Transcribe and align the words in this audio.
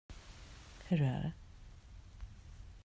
Hur 0.87 1.01
är 1.01 1.13
det? 1.13 1.31